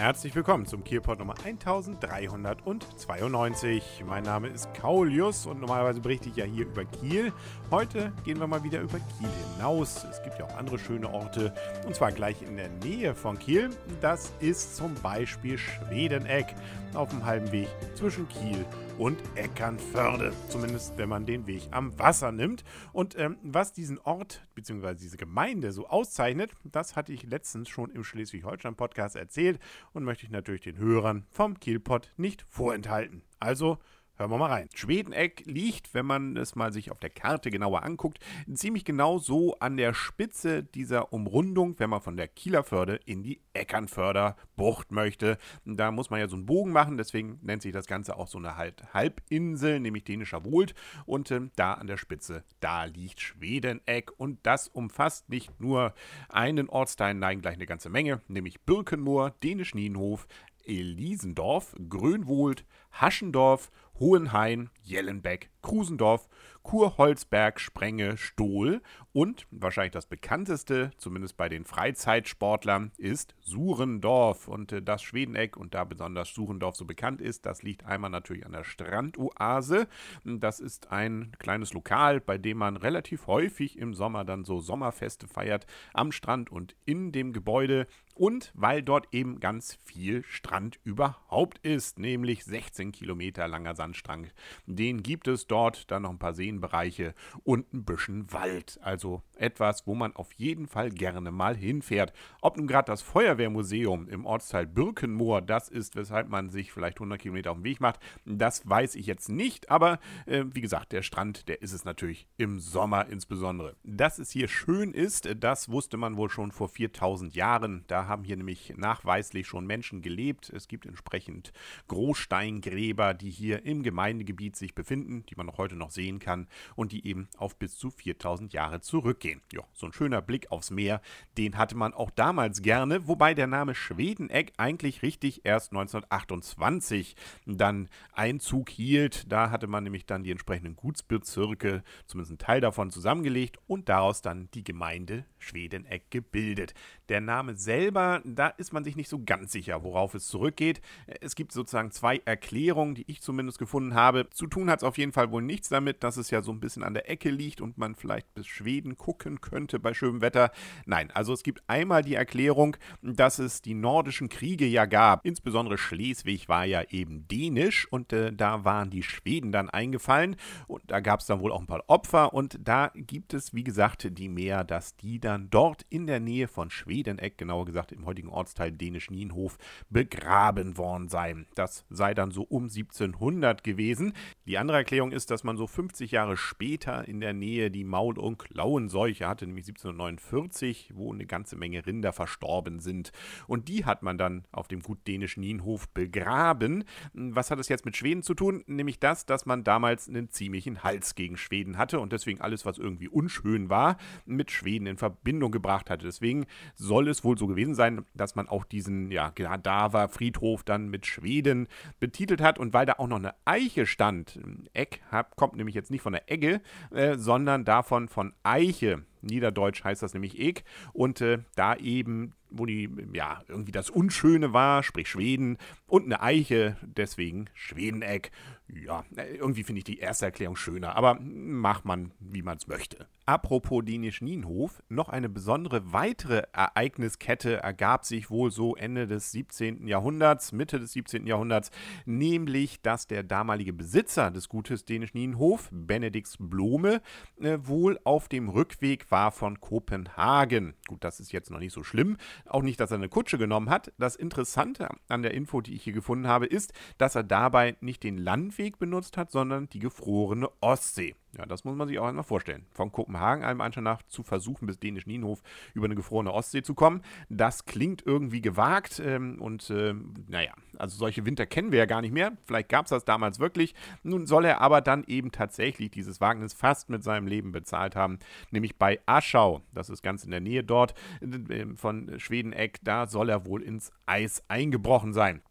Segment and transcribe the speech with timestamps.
[0.00, 4.02] Herzlich willkommen zum Kielpot Nummer 1392.
[4.06, 7.34] Mein Name ist Kaulius und normalerweise berichte ich ja hier über Kiel.
[7.70, 10.06] Heute gehen wir mal wieder über Kiel hinaus.
[10.10, 11.52] Es gibt ja auch andere schöne Orte
[11.86, 13.68] und zwar gleich in der Nähe von Kiel.
[14.00, 16.46] Das ist zum Beispiel Schwedeneck
[16.94, 18.89] auf dem halben Weg zwischen Kiel und
[19.34, 20.34] Eckernförde.
[20.50, 22.64] Zumindest wenn man den Weg am Wasser nimmt.
[22.92, 24.94] Und ähm, was diesen Ort bzw.
[24.94, 29.58] diese Gemeinde so auszeichnet, das hatte ich letztens schon im Schleswig-Holstein-Podcast erzählt
[29.94, 33.22] und möchte ich natürlich den Hörern vom Kielpot nicht vorenthalten.
[33.38, 33.78] Also
[34.20, 34.68] Hören wir mal rein.
[34.74, 38.18] Schwedeneck liegt, wenn man es mal sich auf der Karte genauer anguckt,
[38.52, 43.22] ziemlich genau so an der Spitze dieser Umrundung, wenn man von der Kieler Förde in
[43.22, 45.38] die Eckernförder Bucht möchte.
[45.64, 48.36] Da muss man ja so einen Bogen machen, deswegen nennt sich das Ganze auch so
[48.36, 50.74] eine halt Halbinsel, nämlich dänischer Wohlt.
[51.06, 55.94] Und äh, da an der Spitze, da liegt Schwedeneck und das umfasst nicht nur
[56.28, 60.26] einen Ortsteil, nein, gleich eine ganze Menge, nämlich Birkenmoor, Dänisch Nienhof,
[60.64, 66.28] Elisendorf, Grönwohlt, Haschendorf, Hohenhain, Jellenbeck, Krusendorf,
[66.62, 74.48] Kurholzberg, Sprenge, Stohl und wahrscheinlich das bekannteste, zumindest bei den Freizeitsportlern, ist Surendorf.
[74.48, 78.46] Und äh, das Schwedeneck und da besonders Surendorf so bekannt ist, das liegt einmal natürlich
[78.46, 79.86] an der Strandoase.
[80.24, 85.28] Das ist ein kleines Lokal, bei dem man relativ häufig im Sommer dann so Sommerfeste
[85.28, 87.86] feiert, am Strand und in dem Gebäude
[88.20, 94.34] und weil dort eben ganz viel Strand überhaupt ist, nämlich 16 Kilometer langer Sandstrand.
[94.66, 98.78] Den gibt es dort, dann noch ein paar Seenbereiche und ein bisschen Wald.
[98.82, 102.12] Also etwas, wo man auf jeden Fall gerne mal hinfährt.
[102.42, 107.18] Ob nun gerade das Feuerwehrmuseum im Ortsteil Birkenmoor das ist, weshalb man sich vielleicht 100
[107.18, 109.70] Kilometer auf den Weg macht, das weiß ich jetzt nicht.
[109.70, 113.76] Aber äh, wie gesagt, der Strand, der ist es natürlich im Sommer insbesondere.
[113.82, 117.84] Dass es hier schön ist, das wusste man wohl schon vor 4000 Jahren.
[117.86, 120.50] Da haben hier nämlich nachweislich schon Menschen gelebt.
[120.50, 121.52] Es gibt entsprechend
[121.88, 126.92] Großsteingräber, die hier im Gemeindegebiet sich befinden, die man auch heute noch sehen kann und
[126.92, 129.40] die eben auf bis zu 4000 Jahre zurückgehen.
[129.52, 131.00] Ja, so ein schöner Blick aufs Meer,
[131.38, 137.16] den hatte man auch damals gerne, wobei der Name Schwedeneck eigentlich richtig erst 1928
[137.46, 139.30] dann Einzug hielt.
[139.30, 144.20] Da hatte man nämlich dann die entsprechenden Gutsbezirke, zumindest einen Teil davon zusammengelegt und daraus
[144.20, 146.74] dann die Gemeinde Schwedeneck gebildet.
[147.10, 150.80] Der Name selber, da ist man sich nicht so ganz sicher, worauf es zurückgeht.
[151.20, 154.30] Es gibt sozusagen zwei Erklärungen, die ich zumindest gefunden habe.
[154.30, 156.60] Zu tun hat es auf jeden Fall wohl nichts damit, dass es ja so ein
[156.60, 160.52] bisschen an der Ecke liegt und man vielleicht bis Schweden gucken könnte bei schönem Wetter.
[160.86, 165.26] Nein, also es gibt einmal die Erklärung, dass es die nordischen Kriege ja gab.
[165.26, 170.36] Insbesondere Schleswig war ja eben dänisch und äh, da waren die Schweden dann eingefallen
[170.68, 173.64] und da gab es dann wohl auch ein paar Opfer und da gibt es, wie
[173.64, 177.92] gesagt, die mehr, dass die dann dort in der Nähe von Schweden Schwedeneck, genauer gesagt
[177.92, 179.56] im heutigen Ortsteil Dänisch-Nienhof,
[179.88, 181.46] begraben worden sein.
[181.54, 184.12] Das sei dann so um 1700 gewesen.
[184.46, 188.18] Die andere Erklärung ist, dass man so 50 Jahre später in der Nähe die Maul-
[188.18, 193.12] und Klauenseuche hatte, nämlich 1749, wo eine ganze Menge Rinder verstorben sind.
[193.46, 196.84] Und die hat man dann auf dem gut dänischen Nienhof begraben.
[197.14, 198.62] Was hat es jetzt mit Schweden zu tun?
[198.66, 202.76] Nämlich das, dass man damals einen ziemlichen Hals gegen Schweden hatte und deswegen alles, was
[202.76, 203.96] irgendwie unschön war,
[204.26, 206.04] mit Schweden in Verbindung gebracht hatte.
[206.04, 206.46] Deswegen
[206.90, 211.06] soll es wohl so gewesen sein, dass man auch diesen ja, Gadaver Friedhof dann mit
[211.06, 211.68] Schweden
[212.00, 212.58] betitelt hat.
[212.58, 214.40] Und weil da auch noch eine Eiche stand,
[214.74, 215.00] Eck
[215.36, 219.04] kommt nämlich jetzt nicht von der Egge, äh, sondern davon von Eiche.
[219.22, 220.64] Niederdeutsch heißt das nämlich Ek.
[220.92, 226.22] Und äh, da eben, wo die, ja, irgendwie das Unschöne war, sprich Schweden, und eine
[226.22, 228.30] Eiche, deswegen Schwedeneck.
[228.68, 233.08] Ja, irgendwie finde ich die erste Erklärung schöner, aber macht man, wie man es möchte.
[233.30, 239.86] Apropos Dänisch-Nienhof, noch eine besondere weitere Ereigniskette ergab sich wohl so Ende des 17.
[239.86, 241.28] Jahrhunderts, Mitte des 17.
[241.28, 241.70] Jahrhunderts,
[242.06, 247.02] nämlich, dass der damalige Besitzer des Gutes Dänisch-Nienhof, Benedix Blome,
[247.40, 250.74] äh, wohl auf dem Rückweg war von Kopenhagen.
[250.88, 252.16] Gut, das ist jetzt noch nicht so schlimm.
[252.46, 253.92] Auch nicht, dass er eine Kutsche genommen hat.
[253.98, 258.02] Das Interessante an der Info, die ich hier gefunden habe, ist, dass er dabei nicht
[258.02, 261.14] den Landweg benutzt hat, sondern die gefrorene Ostsee.
[261.38, 262.66] Ja, das muss man sich auch einmal vorstellen.
[262.72, 265.42] Von Kopenhagen einem Anschein nach zu versuchen, bis Dänisch Nienhof
[265.74, 267.02] über eine gefrorene Ostsee zu kommen.
[267.28, 269.94] Das klingt irgendwie gewagt ähm, und äh,
[270.26, 272.32] naja, also solche Winter kennen wir ja gar nicht mehr.
[272.46, 273.74] Vielleicht gab es das damals wirklich.
[274.02, 278.18] Nun soll er aber dann eben tatsächlich dieses Wagnis fast mit seinem Leben bezahlt haben,
[278.50, 279.62] nämlich bei Aschau.
[279.72, 282.80] Das ist ganz in der Nähe dort äh, von Schwedeneck.
[282.82, 285.42] Da soll er wohl ins Eis eingebrochen sein.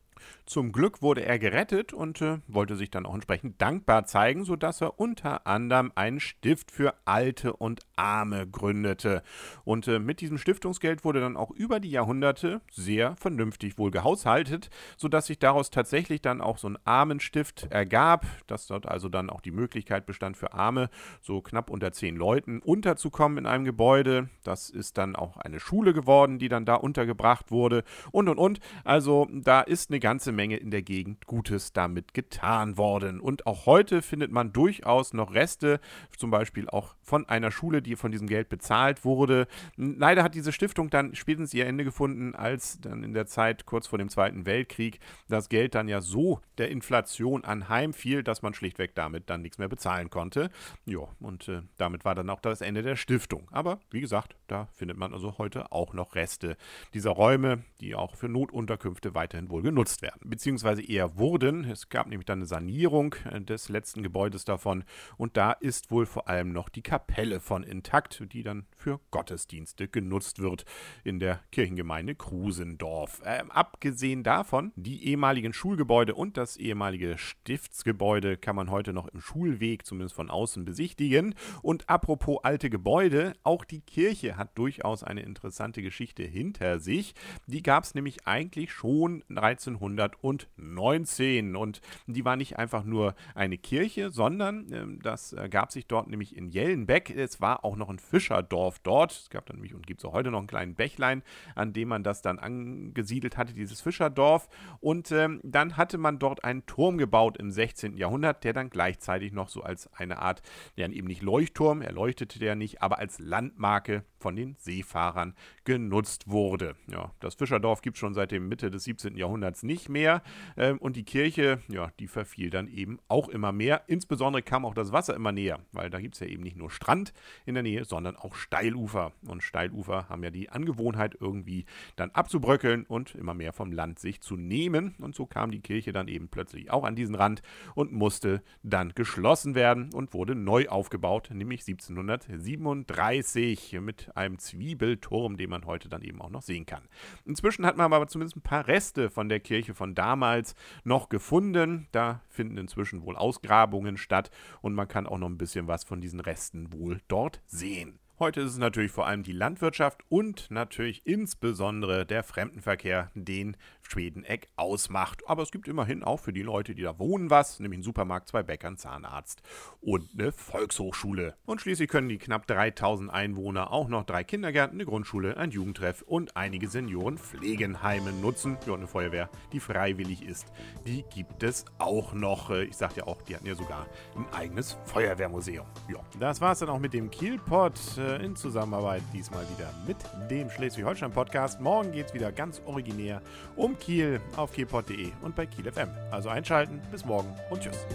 [0.46, 4.82] Zum Glück wurde er gerettet und äh, wollte sich dann auch entsprechend dankbar zeigen, sodass
[4.82, 9.22] er unter anderem einen Stift für Alte und Arme gründete.
[9.64, 14.70] Und äh, mit diesem Stiftungsgeld wurde dann auch über die Jahrhunderte sehr vernünftig wohl gehaushaltet,
[14.98, 19.42] sodass sich daraus tatsächlich dann auch so ein Armenstift ergab, dass dort also dann auch
[19.42, 20.90] die Möglichkeit bestand für Arme,
[21.22, 24.30] so knapp unter zehn Leuten unterzukommen in einem Gebäude.
[24.44, 28.60] Das ist dann auch eine Schule geworden, die dann da untergebracht wurde und und und.
[28.84, 33.20] Also da ist eine ganze Menge in der Gegend Gutes damit getan worden.
[33.20, 35.80] Und auch heute findet man durchaus noch Reste,
[36.18, 39.48] zum Beispiel auch von einer Schule, die von diesem Geld bezahlt wurde.
[39.78, 43.88] Leider hat diese Stiftung dann spätestens ihr Ende gefunden, als dann in der Zeit kurz
[43.88, 48.96] vor dem Zweiten Weltkrieg das Geld dann ja so der Inflation anheimfiel, dass man schlichtweg
[48.96, 50.50] damit dann nichts mehr bezahlen konnte.
[50.86, 53.48] Ja, und äh, damit war dann auch das Ende der Stiftung.
[53.52, 56.58] Aber wie gesagt, da findet man also heute auch noch Reste
[56.94, 61.66] dieser Räume, die auch für Notunterkünfte weiterhin wohl genutzt werden beziehungsweise eher wurden.
[61.66, 64.84] Es gab nämlich dann eine Sanierung äh, des letzten Gebäudes davon
[65.18, 69.88] und da ist wohl vor allem noch die Kapelle von intakt, die dann für Gottesdienste
[69.88, 70.66] genutzt wird
[71.04, 73.22] in der Kirchengemeinde Krusendorf.
[73.26, 79.22] Ähm, abgesehen davon, die ehemaligen Schulgebäude und das ehemalige Stiftsgebäude kann man heute noch im
[79.22, 81.36] Schulweg zumindest von außen besichtigen.
[81.62, 87.14] Und apropos alte Gebäude, auch die Kirche hat durchaus eine interessante Geschichte hinter sich.
[87.48, 91.56] Die gab es nämlich eigentlich schon 1300 1919.
[91.56, 96.08] Und die war nicht einfach nur eine Kirche, sondern äh, das äh, gab sich dort
[96.10, 97.10] nämlich in Jellenbeck.
[97.10, 99.12] Es war auch noch ein Fischerdorf dort.
[99.12, 101.24] Es gab dann nämlich und gibt es auch heute noch einen kleinen Bächlein,
[101.56, 104.50] an dem man das dann angesiedelt hatte, dieses Fischerdorf.
[104.80, 107.96] Und ähm, dann hatte man dort einen Turm gebaut im 16.
[107.98, 110.42] Jahrhundert, der dann gleichzeitig noch so als eine Art,
[110.76, 115.34] ja eben nicht Leuchtturm, er leuchtete ja nicht, aber als Landmarke von den Seefahrern
[115.64, 116.76] genutzt wurde.
[116.88, 119.16] Ja, das Fischerdorf gibt es schon seit dem Mitte des 17.
[119.16, 120.22] Jahrhunderts nicht mehr.
[120.58, 123.84] Ähm, und die Kirche, ja, die verfiel dann eben auch immer mehr.
[123.88, 126.70] Insbesondere kam auch das Wasser immer näher, weil da gibt es ja eben nicht nur
[126.70, 127.14] Strand
[127.46, 129.14] in der Nähe, sondern auch Steilufer.
[129.28, 134.22] Und Steilufer haben ja die Angewohnheit, irgendwie dann abzubröckeln und immer mehr vom Land sich
[134.22, 134.96] zu nehmen.
[135.00, 137.42] Und so kam die Kirche dann eben plötzlich auch an diesen Rand
[137.76, 145.50] und musste dann geschlossen werden und wurde neu aufgebaut, nämlich 1737 mit einem Zwiebelturm, den
[145.50, 146.88] man heute dann eben auch noch sehen kann.
[147.26, 151.88] Inzwischen hat man aber zumindest ein paar Reste von der Kirche von damals noch gefunden.
[151.92, 156.02] Da finden inzwischen wohl Ausgrabungen statt und man kann auch noch ein bisschen was von
[156.02, 158.00] diesen Resten wohl dort sehen.
[158.20, 163.56] Heute ist es natürlich vor allem die Landwirtschaft und natürlich insbesondere der Fremdenverkehr, den
[163.90, 165.24] Schwedeneck ausmacht.
[165.28, 168.30] Aber es gibt immerhin auch für die Leute, die da wohnen, was, nämlich einen Supermarkt,
[168.30, 169.42] zwei Bäcker, einen Zahnarzt
[169.82, 171.36] und eine Volkshochschule.
[171.46, 176.02] Und schließlich können die knapp 3000 Einwohner auch noch drei Kindergärten, eine Grundschule, ein Jugendtreff
[176.04, 178.58] und einige Seniorenpflegenheime nutzen.
[178.68, 180.48] Ja, eine Feuerwehr, die freiwillig ist,
[180.86, 182.52] die gibt es auch noch.
[182.52, 185.66] Ich sagte ja auch, die hatten ja sogar ein eigenes Feuerwehrmuseum.
[185.90, 189.98] Ja, das war es dann auch mit dem Kielpot in Zusammenarbeit diesmal wieder mit
[190.30, 191.60] dem Schleswig-Holstein-Podcast.
[191.62, 193.22] Morgen geht es wieder ganz originär
[193.56, 195.90] um Kiel auf kielpot.de und bei Kiel FM.
[196.12, 196.82] Also einschalten.
[196.92, 197.86] Bis morgen und tschüss.